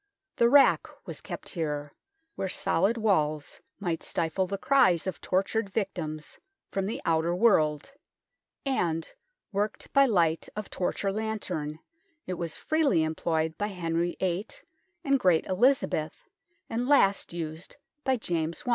The 0.37 0.49
rack 0.49 0.87
was 1.05 1.21
kept 1.21 1.49
here, 1.49 1.93
where 2.33 2.49
solid 2.49 2.97
walls 2.97 3.61
might 3.79 4.01
stifle 4.01 4.47
the 4.47 4.57
cries 4.57 5.05
of 5.05 5.21
tortured 5.21 5.69
victims 5.69 6.39
from 6.71 6.87
the 6.87 7.03
outer 7.05 7.35
world, 7.35 7.93
and, 8.65 9.07
worked 9.51 9.93
by 9.93 10.07
light 10.07 10.49
of 10.55 10.71
torch 10.71 11.05
or 11.05 11.11
lantern, 11.11 11.77
it 12.25 12.33
was 12.33 12.57
freely 12.57 13.03
employed 13.03 13.59
by 13.59 13.67
Henry 13.67 14.17
VIII 14.19 14.47
and 15.03 15.19
great 15.19 15.45
Elizabeth, 15.45 16.17
and 16.67 16.87
last 16.89 17.31
used 17.31 17.75
by 18.03 18.17
James 18.17 18.63
I. 18.65 18.69